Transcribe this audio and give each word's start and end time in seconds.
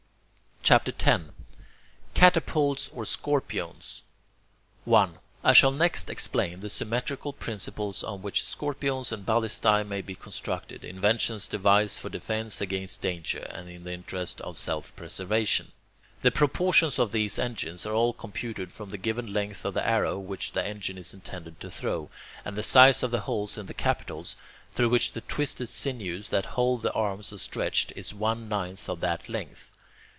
CHAPTER 0.63 0.93
X 0.99 1.23
CATAPULTS 2.13 2.89
OR 2.93 3.03
SCORPIONES 3.03 4.03
1. 4.85 5.15
I 5.43 5.53
shall 5.53 5.71
next 5.71 6.07
explain 6.09 6.59
the 6.59 6.69
symmetrical 6.69 7.33
principles 7.33 8.03
on 8.05 8.21
which 8.21 8.43
scorpiones 8.45 9.11
and 9.11 9.25
ballistae 9.25 9.81
may 9.83 10.01
be 10.03 10.13
constructed, 10.15 10.83
inventions 10.85 11.47
devised 11.49 11.97
for 11.99 12.07
defence 12.09 12.61
against 12.61 13.01
danger, 13.01 13.39
and 13.39 13.69
in 13.69 13.83
the 13.85 13.91
interest 13.91 14.39
of 14.41 14.55
self 14.55 14.95
preservation. 14.95 15.71
The 16.21 16.29
proportions 16.31 16.99
of 16.99 17.11
these 17.11 17.39
engines 17.39 17.85
are 17.87 17.95
all 17.95 18.13
computed 18.13 18.71
from 18.71 18.91
the 18.91 18.99
given 18.99 19.33
length 19.33 19.65
of 19.65 19.73
the 19.73 19.85
arrow 19.85 20.19
which 20.19 20.51
the 20.53 20.63
engine 20.65 20.97
is 20.99 21.11
intended 21.13 21.59
to 21.61 21.71
throw, 21.71 22.09
and 22.45 22.55
the 22.55 22.61
size 22.63 23.01
of 23.01 23.09
the 23.11 23.21
holes 23.21 23.57
in 23.57 23.65
the 23.65 23.73
capitals, 23.73 24.35
through 24.73 24.89
which 24.89 25.13
the 25.13 25.21
twisted 25.21 25.67
sinews 25.69 26.29
that 26.29 26.45
hold 26.53 26.83
the 26.83 26.93
arms 26.93 27.33
are 27.33 27.39
stretched, 27.39 27.91
is 27.97 28.13
one 28.13 28.47
ninth 28.47 28.87
of 28.87 28.99
that 29.01 29.27
length. 29.27 29.71